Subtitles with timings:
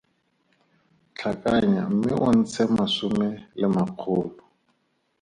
[1.13, 4.43] Tlhakanya mme o ntshe masome le makgolo.